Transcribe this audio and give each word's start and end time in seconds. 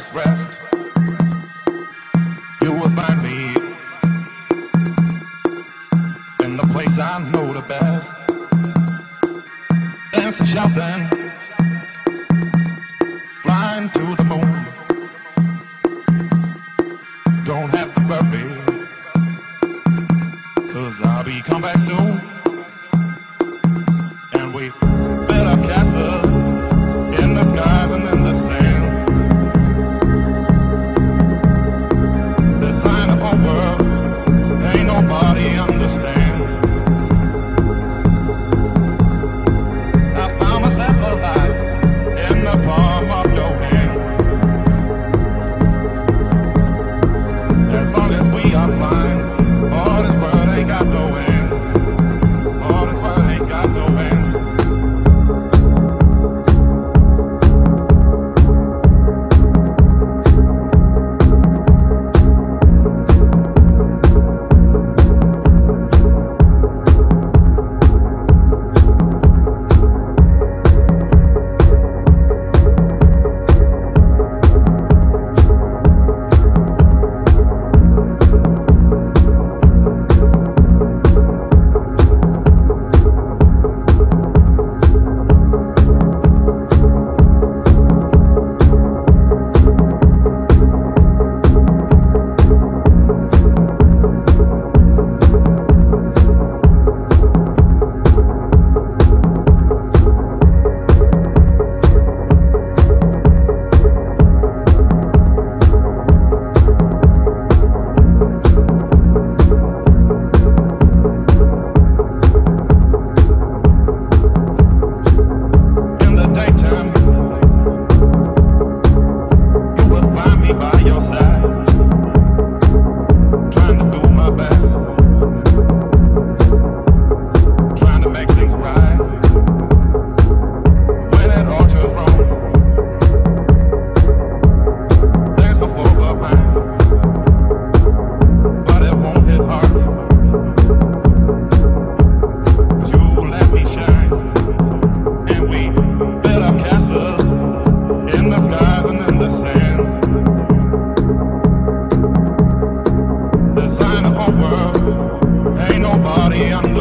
slightest 0.00 0.14
rest, 0.14 0.58
you 2.62 2.72
will 2.72 2.90
find 2.90 3.22
me 3.22 3.54
in 6.44 6.56
the 6.56 6.66
place 6.72 6.98
I 6.98 7.18
know 7.30 7.52
the 7.52 7.62
best. 7.62 7.83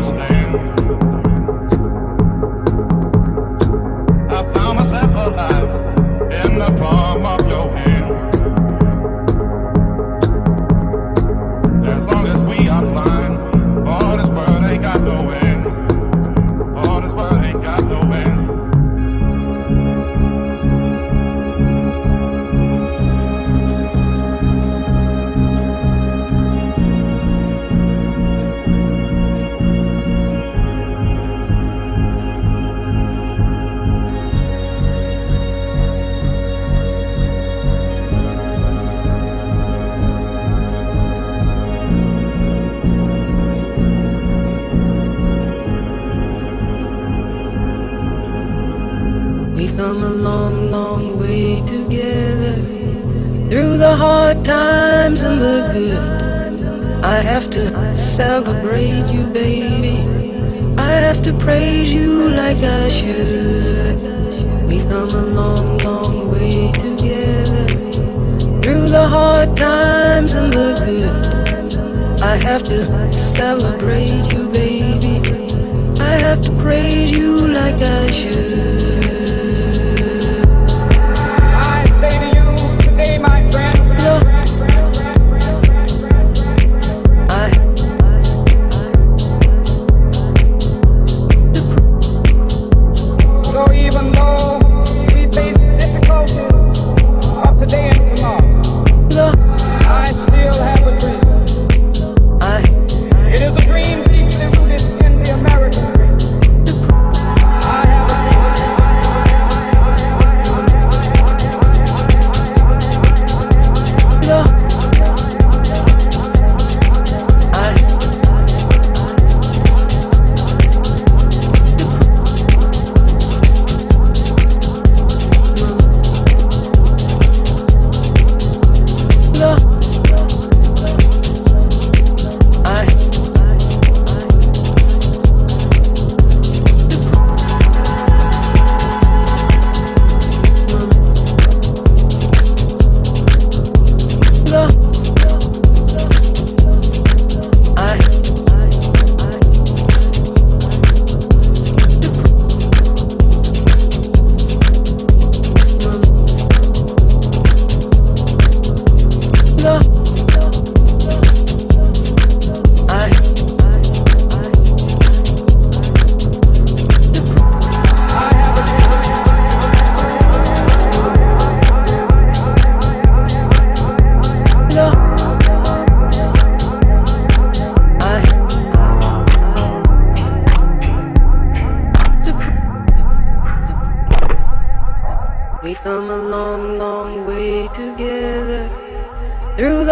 listening. 0.04 0.33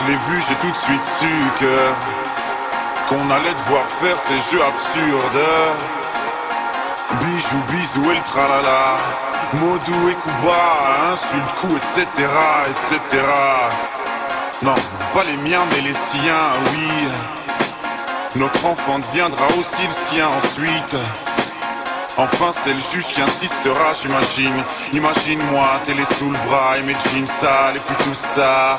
Je 0.00 0.06
l'ai 0.06 0.16
vu, 0.16 0.42
j'ai 0.48 0.54
tout 0.56 0.70
de 0.70 0.76
suite 0.76 1.04
su 1.04 1.28
que 1.60 1.92
qu'on 3.08 3.30
allait 3.30 3.54
devoir 3.54 3.84
faire 3.86 4.18
ces 4.18 4.36
jeux 4.50 4.62
absurdes. 4.62 5.46
Bijou, 7.20 7.58
bisou 7.70 8.10
et 8.10 8.14
le 8.14 8.22
tralala. 8.22 8.98
Modou 9.54 10.08
et 10.08 10.14
Kuba, 10.14 11.12
insulte, 11.12 11.54
coup, 11.60 11.76
etc., 11.76 12.06
etc. 12.70 13.22
Non, 14.62 14.74
pas 15.12 15.22
les 15.24 15.36
miens, 15.48 15.64
mais 15.70 15.82
les 15.82 15.94
siens, 15.94 16.48
oui. 16.72 17.08
Notre 18.36 18.64
enfant 18.66 18.98
deviendra 18.98 19.46
aussi 19.60 19.86
le 19.86 19.92
sien 19.92 20.26
ensuite. 20.28 20.96
Enfin, 22.16 22.50
c'est 22.52 22.72
le 22.72 22.80
juge 22.80 23.06
qui 23.06 23.20
insistera, 23.20 23.92
j'imagine. 24.00 24.64
Imagine-moi, 24.92 25.66
télé 25.84 26.04
sous 26.04 26.30
le 26.30 26.38
bras 26.48 26.78
et 26.78 26.82
mes 26.82 26.96
jeans 27.12 27.26
sales 27.26 27.76
et 27.76 27.80
puis 27.80 28.04
tout 28.04 28.14
ça. 28.14 28.78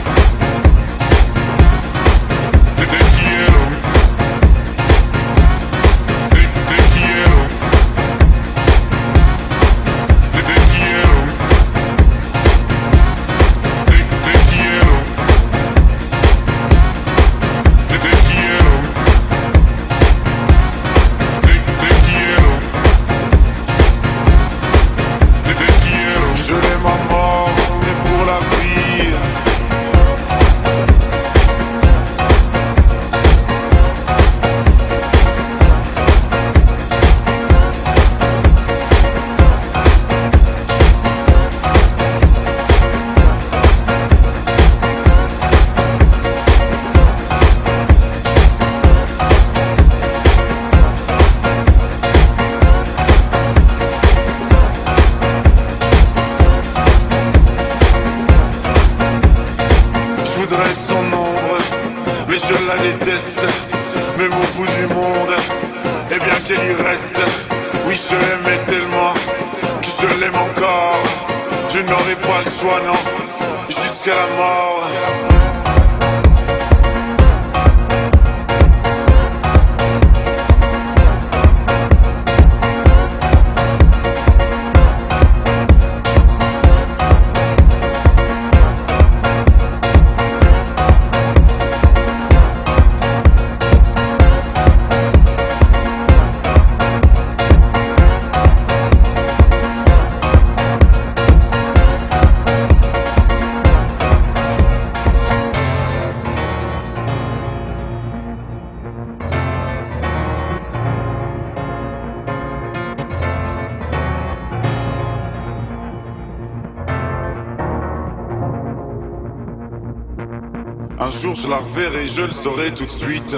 Je 121.41 121.47
la 121.47 121.57
reverrai, 121.57 122.07
je 122.07 122.21
le 122.21 122.31
saurai 122.31 122.71
tout 122.71 122.85
de 122.85 122.91
suite. 122.91 123.35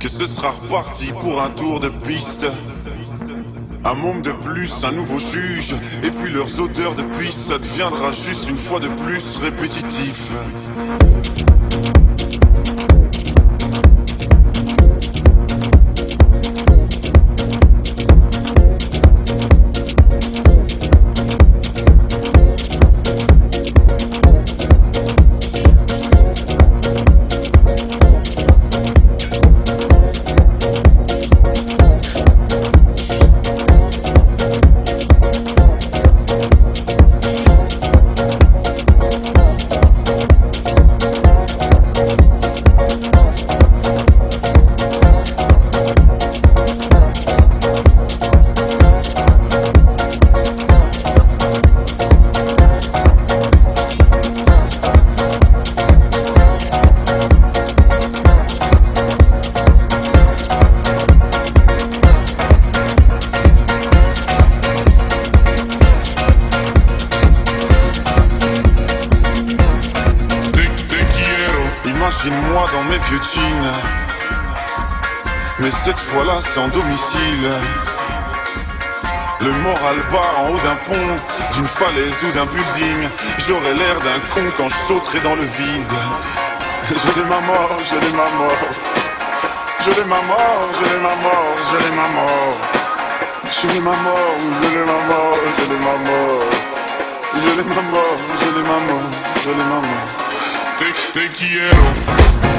Que 0.00 0.08
ce 0.08 0.26
sera 0.26 0.50
reparti 0.50 1.12
pour 1.20 1.42
un 1.42 1.50
tour 1.50 1.78
de 1.80 1.88
piste. 1.88 2.46
Un 3.84 3.94
môme 3.94 4.22
de 4.22 4.32
plus, 4.32 4.84
un 4.84 4.92
nouveau 4.92 5.18
juge, 5.18 5.74
et 6.02 6.10
puis 6.10 6.32
leurs 6.32 6.60
odeurs 6.60 6.94
de 6.94 7.02
piste, 7.18 7.38
ça 7.38 7.58
deviendra 7.58 8.12
juste 8.12 8.48
une 8.48 8.56
fois 8.56 8.80
de 8.80 8.88
plus 8.88 9.36
répétitif. 9.36 10.32
Dans 72.72 72.82
mes 72.84 72.96
vieux 72.96 73.20
jeans. 73.22 73.72
Mais 75.60 75.70
cette 75.70 75.98
fois-là, 75.98 76.40
sans 76.40 76.66
domicile. 76.68 77.50
Le 79.40 79.52
moral 79.52 79.96
bas 80.10 80.32
en 80.38 80.48
haut 80.48 80.58
d'un 80.58 80.76
pont, 80.76 81.16
d'une 81.52 81.66
falaise 81.66 82.24
ou 82.24 82.32
d'un 82.32 82.46
building. 82.46 83.08
J'aurais 83.46 83.74
l'air 83.74 84.00
d'un 84.00 84.18
con 84.32 84.50
quand 84.56 84.68
je 84.70 84.74
sauterai 84.88 85.20
dans 85.20 85.36
le 85.36 85.42
vide. 85.42 85.94
Je 86.88 87.20
l'aime 87.20 87.32
à 87.32 87.40
mort, 87.42 87.76
je 87.88 87.94
l'aime 87.94 88.18
à 88.18 88.30
mort. 88.38 88.66
Je 89.84 89.90
l'aime 89.90 90.12
à 90.12 90.22
mort, 90.22 90.68
je 90.72 90.84
l'aime 90.84 91.06
à 91.06 91.16
mort, 91.22 91.56
je 91.70 91.76
l'aime 91.76 91.98
à 91.98 92.08
mort. 92.08 92.56
Je 93.52 93.66
l'aime 93.68 93.88
à 93.88 93.96
mort, 94.02 94.36
je 94.62 94.68
l'aime 94.68 94.88
à 94.88 95.00
mort, 95.12 95.38
je 95.58 95.64
l'aime 95.70 95.82
à 95.82 95.98
mort. 96.08 96.44
Je 97.34 97.48
l'aime 97.56 97.78
à 97.78 97.82
mort, 97.92 98.18
je 98.40 98.46
l'aime 98.56 98.66
à 98.66 98.80
mort, 98.90 99.10
je 99.44 99.50
l'aime 99.50 99.60
à 99.60 99.80
mort. 99.86 100.08
Te, 100.78 100.84
te 101.12 101.28
quiero. 101.28 102.53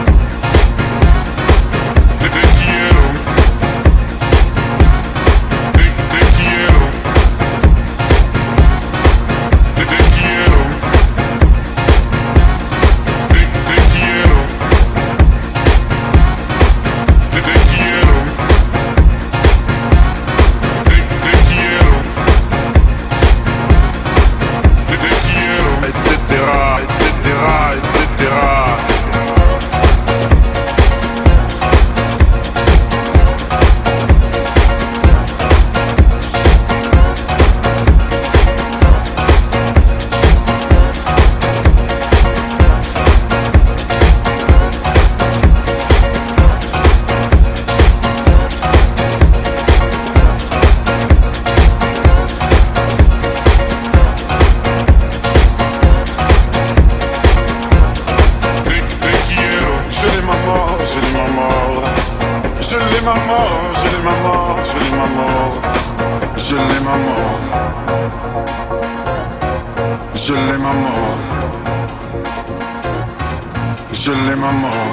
Je 74.56 74.85